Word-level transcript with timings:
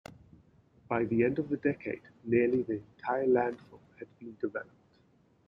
By 0.89 1.03
the 1.05 1.23
end 1.25 1.37
of 1.37 1.49
the 1.49 1.57
decade, 1.57 2.01
nearly 2.23 2.63
the 2.63 2.73
entire 2.97 3.27
landfill 3.27 3.77
had 3.99 4.07
been 4.17 4.35
developed. 4.41 4.73